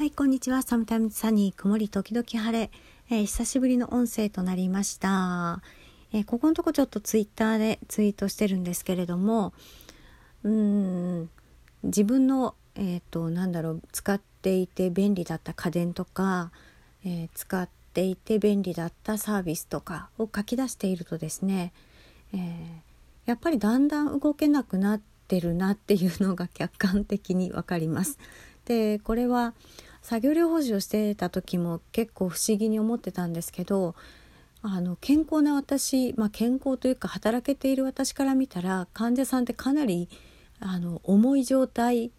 [0.00, 0.62] はい、こんにちは。
[0.62, 2.70] サムタイムズサニー、曇り時々晴れ、
[3.10, 5.60] えー、久しぶりの音声となりました。
[6.14, 9.52] えー、ここのとこちょっとツイッターでツイートしてるんですけれども、
[10.42, 10.52] うー
[11.24, 11.30] ん、
[11.82, 16.50] 自分の、えっ、ー、と、なんだろう、使っていて便利だった家電とか、
[17.04, 21.74] え使っていて便利だったサービスとかを書き出しているとですね、
[22.32, 22.38] え
[23.26, 28.18] やっぱりだんだん動けなくなってるなっていうのが客観的にわかります。
[28.70, 29.54] でこれは
[30.02, 33.94] 作業療法士をしてた時も結構不思議に思ってたんですけど
[34.62, 40.08] あの健康な私、まあ、健康というか働けている私から見たら患者さんってかなり
[40.58, 42.10] あの重い状態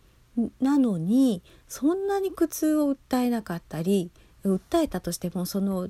[0.60, 4.12] なのにそんなに苦痛を訴えなかったり
[4.44, 5.90] 訴えたとしてもその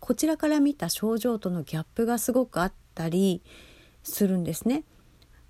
[0.00, 3.42] こちらから見た症状とのギャップがすごくあったり
[4.02, 4.84] するんですね。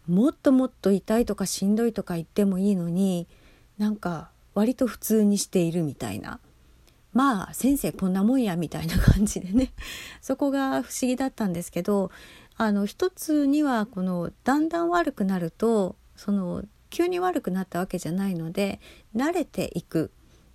[0.09, 3.27] もっともっと痛いとかしんどいとか言ってもいいのに
[3.77, 6.41] なんか割と普通にしているみたいな
[7.13, 9.73] まあ先生こんなもんやみたいな感じでね
[10.21, 12.11] そこが不思議だったんですけど
[12.57, 18.81] あの一つにはこのだんだん悪くなるとその急に悪くなったわけじゃないので
[19.15, 20.11] 慣れていく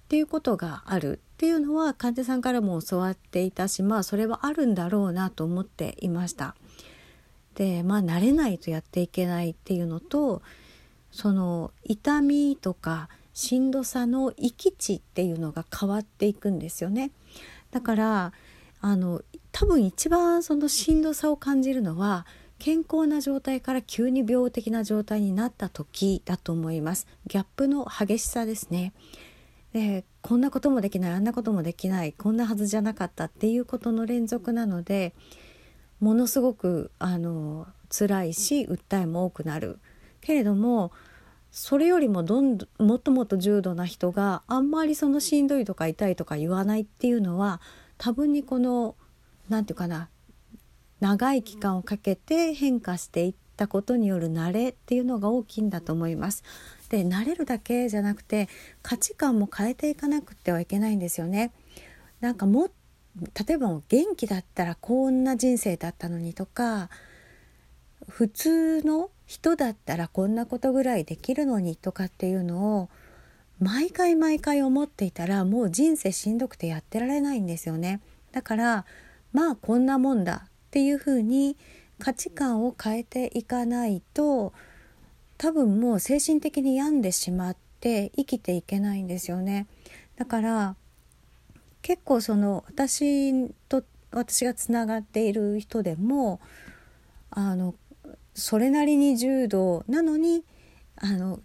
[0.05, 6.55] っていうことがあるっていうのは患者さんからも教わっていたしまあそれはあるんだろうなと思っていました。
[7.53, 10.41] でまあ慣れないとやっていけないっていうのと
[11.11, 17.11] その痛みとかしんどさの域値っていうのが変わっていくんですよね。
[17.71, 18.33] だから
[18.81, 22.25] あの多分一番そのしんどさを感じるのは
[22.59, 27.07] 健康な状態から急に病的な状態になった時だと思います。
[27.27, 28.93] ギャップの激しさですね。
[29.73, 35.13] でこんなこともできないあんなこともできないこんなはずじゃなかったっていうことの連続なので
[35.99, 39.79] ものすごくあの辛いし訴えも多くなる
[40.19, 40.91] けれども
[41.51, 47.59] それよりもどんどもっともっと重度な人があんまりそのしんどいとか痛いとか言わないっていうのは
[47.97, 48.95] 多分にこの
[49.49, 50.09] 何て言うかな
[51.01, 56.43] 長い期間をかけて変化していったことによる慣れっていうのが大きいんだと思います。
[56.89, 58.47] で慣れるだけじゃなくて
[58.81, 61.51] 価値観も変えていかなくてはいけないんですよね。
[62.21, 62.69] なんかも
[63.45, 66.89] 例えば元気だったらこんな人生だったのにとか
[68.07, 72.89] 普通の人だったらこんなことぐらいできるのにとかっていうのを
[73.61, 78.01] 毎回毎回思っていたらもう人生しんどくてやってられないんですよね。
[78.33, 78.85] だから
[79.31, 81.55] まあこんなもんだっていうふうに
[81.97, 84.51] 価値観を変えていかないと
[85.37, 89.65] 多分もう精神的に病んでしまって生きていけないんですよね。
[90.17, 90.75] だから
[91.81, 96.41] 結構その私と私がつながっている人でも
[97.29, 97.73] あの
[98.33, 100.43] それなりに重度なのに
[100.95, 101.39] あの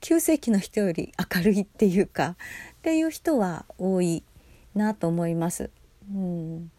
[0.00, 2.36] 急性期の人より明るいっていうかっ
[2.82, 4.24] ていう人は多い
[4.74, 5.70] なと思います。
[6.12, 6.70] うん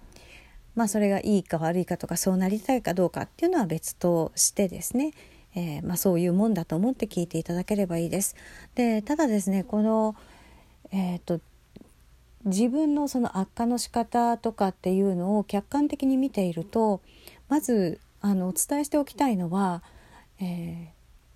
[0.75, 5.13] まあそれがいいか悪いかとかそうなりたいかどうかっていうのは別としてですね、
[5.55, 8.35] えー、まあ、そういうもんだと思って聞いていただければいいです。
[8.75, 10.15] でただですねこの、
[10.91, 11.39] えーと
[12.45, 17.01] 自分のその悪化の仕方とかっていうのを客観的に見ていると
[17.47, 19.83] まずあのお伝えしておきたいのは、
[20.39, 20.87] えー、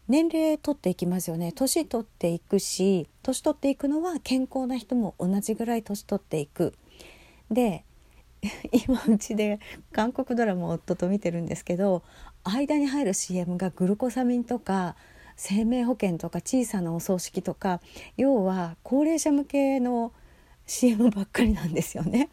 [0.07, 6.73] 年齢取っていきますよね年取っていくし年取っていくのは健康な人も同じぐらい年取っていく。
[7.51, 7.83] で
[8.87, 9.59] 今うちで
[9.91, 12.03] 韓国ドラマを夫と見てるんですけど
[12.45, 14.95] 間に入る CM がグルコサミンとか
[15.35, 17.81] 生命保険とか小さなお葬式とか
[18.15, 20.13] 要は高齢者向けの
[20.65, 22.29] CM ばっかりなんですよね。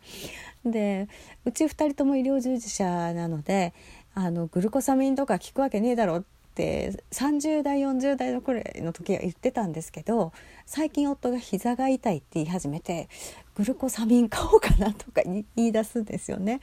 [0.64, 1.08] で
[1.44, 3.74] うち2人とも医療従事者なので
[4.14, 10.32] あのグルコサミンとか効くわけねえだろって30代40代の頃の時は言ってたんですけど
[10.66, 13.08] 最近夫が膝が痛いって言い始めて
[13.56, 16.60] グルコサミン買おうかなとか言い出すんですよね。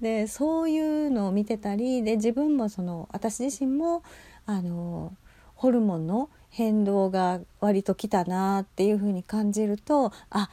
[0.00, 4.02] でそういうのを見てたりで自分もその私自身も
[4.44, 5.16] あの
[5.54, 10.50] ホルモンの変動が割ときたなっていうふうに感じるとあ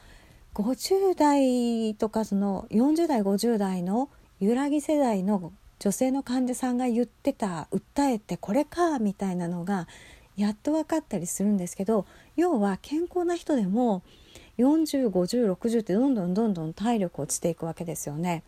[0.54, 4.08] 50代とかその40代50代の
[4.40, 5.52] 揺らぎ世代の
[5.82, 9.88] 女性の患者さんが言ってた訴えってこれかみたいなのが
[10.36, 12.06] やっと分かったりするんですけど
[12.36, 14.04] 要は健康な人でも
[14.58, 18.44] 405060ってどんどんどんどん体力落ちていくわけですよね。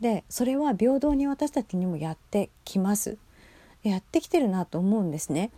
[0.00, 3.16] でそれは平等に私たちにもやってきます。
[3.84, 5.52] やってきてるなと思うんですね。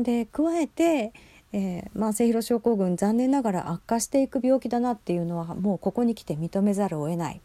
[0.00, 1.12] で加えて、
[1.52, 7.40] えー、慢性疲労症候群残念ながら悪化していく病気だなっていうのはもうここに来て認めざるを得ない。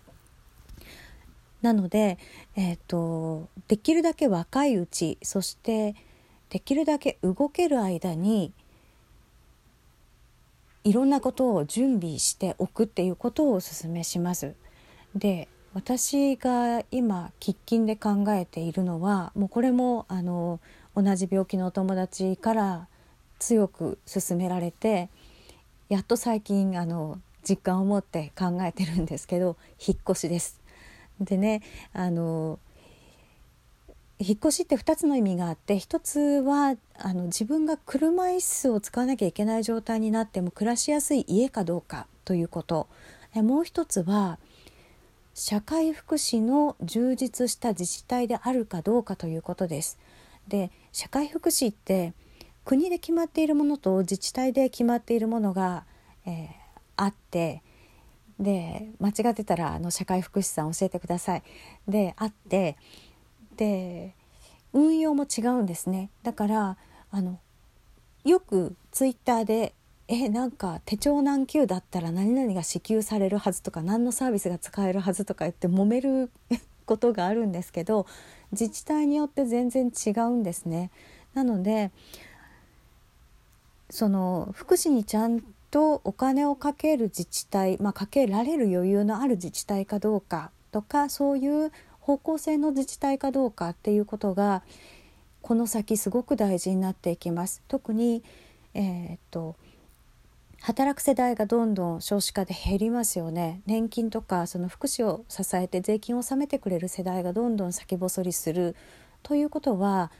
[1.61, 2.17] なので、
[2.55, 5.95] えーと、できるだけ若いうちそして
[6.49, 8.51] できるだけ動ける間に
[10.83, 14.55] いろんなことを準備しておくっていうことをお勧めします。
[15.15, 20.59] で私が今喫緊で考えているのはもうこれもあの
[20.95, 22.87] 同じ病気のお友達から
[23.39, 25.09] 強く勧められて
[25.87, 29.55] やっと最近あの実感を持って考えてるんですけど
[29.85, 30.60] 引っ越しです。
[31.21, 31.61] でね
[31.93, 32.59] あの
[34.19, 42.87] 引っ越しって2つの意味があって1つはあの自分が車椅子を使わなきゃいけない状態になっても暮らしやすい家かどうかということ
[43.33, 44.37] もう1つは
[45.33, 49.97] 社会福祉の充実した自治体であるかどうかということです。
[50.47, 52.13] で社会福祉って
[52.65, 55.85] 国で決まっているものと自治体で決まっているものが、
[56.25, 56.47] えー、
[56.97, 57.63] あって
[58.41, 61.43] で間違ってたらあの社会福祉さん教えてください。
[61.87, 62.75] であって
[63.55, 64.15] で
[64.73, 66.09] 運用も違うんですね。
[66.23, 66.77] だから
[67.11, 67.39] あの
[68.25, 69.73] よくツイッターで
[70.07, 76.31] えなんか手帳何級だったら何々が支給されるはずとか何のサービスが使えるはずとか言って揉める
[76.85, 78.05] ことがあるんですけど
[78.51, 80.89] 自治体によって全然違うんですね。
[81.33, 81.91] なので
[83.89, 85.41] その福祉にちゃん
[85.71, 94.63] とお金をかける自治体、まあ、かけられる余裕のある自治体かどうかとかそういう方向性の自治体かどうかっていうことが
[95.41, 97.63] この先すごく大事になっていきます。
[97.67, 98.23] 特に、
[98.73, 99.55] えー、っと
[100.61, 108.75] 働く世代がどんどん少子化で減りますよね年金とかその福祉を支えて税金を納めてくれる世代がどんどん先細りする
[109.23, 110.11] ということは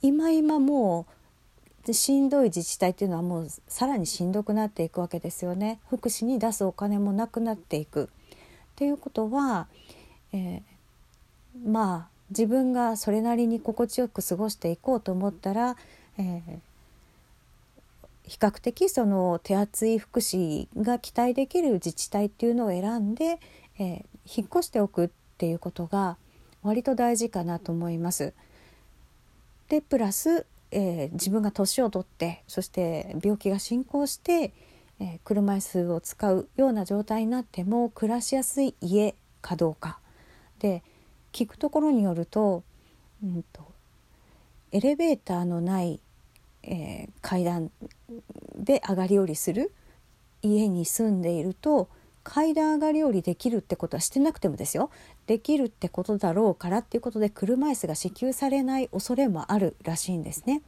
[0.00, 1.19] 今今もう
[1.86, 8.06] でしんどい自治体っていうのはもうさらにしんどくなっていくわけですよね福祉に出すお金もなくなっていくっ
[8.76, 9.66] ていうことは、
[10.32, 10.62] えー、
[11.68, 15.76] まあ自分がそれなりに心地よく過ごしていこうと思ったら、
[16.18, 16.40] えー、
[18.26, 23.40] 比較的その手厚い福祉が期待できる自治体っていうのを選んで、
[23.78, 26.16] えー、引っ越しておくっていうことが
[26.62, 28.32] 割と大事かなと思います。
[29.68, 34.52] でプラス、えー、自分が年を取ってそして病気が進行して、
[35.00, 39.98] えー、車椅子を使うような状態になっても暮らしやすい家かどうか。
[40.58, 40.82] で
[41.32, 42.64] 聞くところによると,、
[43.22, 43.72] うんと
[44.72, 46.00] エレベーターのない
[46.62, 47.70] えー、階段
[48.56, 49.72] で上がり下りする
[50.42, 51.88] 家に住んでいると
[52.22, 54.90] 階段上がり下りできるってことはしてなくてもですよ
[55.26, 60.62] できるってことだろうからっていうことで車椅子が支給されない恐れもあるらしいんですね。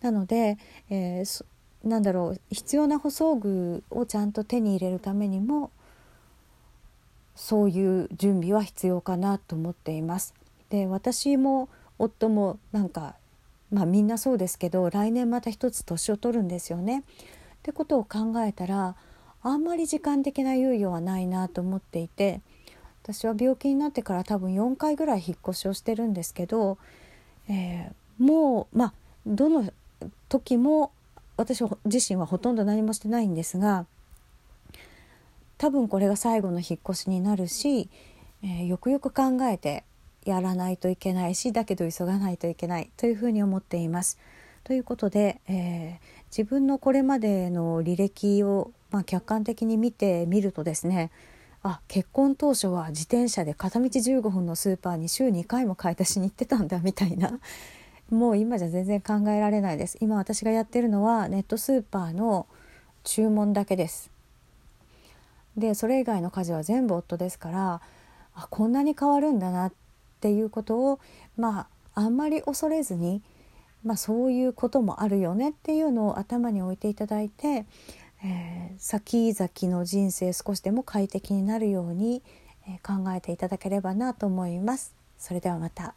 [0.00, 0.58] なので、
[0.90, 1.44] えー、
[1.84, 5.70] なんだろう必要な舗装具をちゃんと手に入れるためにも
[7.34, 10.34] そういう準備は必要かなと思っています。
[10.70, 13.16] で私も夫もなんか
[13.70, 17.00] まあみんなそうですけど来年また一つ年を取るんですよね。
[17.00, 17.02] っ
[17.62, 18.96] てことを考えたら
[19.42, 22.40] あんまり時間的な猶予はないなと思っていて
[23.02, 26.78] 私は病気になってから多分4回ぐらい引っ越しをしてるんですけど、
[27.48, 28.94] えー、もうまあ
[29.26, 29.72] どの
[30.28, 30.92] 時も
[31.36, 33.86] 私自身はほとんど何もしてないんですが
[35.56, 37.88] 多分これが最後の引っ越しになるし、
[38.42, 39.84] えー、よくよく考えて
[40.24, 44.18] やらないといけないしだけど急がないといけないというふうに思っています。
[44.64, 51.10] ということで、えー、自分のこれまでの履歴を、まあ、客観的に見てみるとですね
[51.62, 57.38] あ結婚当初は自転車で片道15分のスーパーに週2回も買い出しに行ってたんだみたいな。
[58.10, 59.98] もう今じゃ全然考えられないです。
[60.00, 62.46] 今私がやってるのはネットスーパーの
[63.04, 64.10] 注文だけです。
[65.58, 67.82] でそれ以外の家事は全部夫ですから
[68.34, 69.72] あこんなに変わるんだなっ
[70.18, 70.98] っていうことを
[71.36, 71.60] ま
[71.94, 73.22] ああんまり恐れずに、
[73.84, 77.66] まあ、そういうこともあるよねっていうのを頭に置いていただいて、
[78.24, 82.22] えー、先々の人生少しでも快適になるように、
[82.66, 84.94] え、考えていただければなと思います。
[85.18, 85.94] それではまた。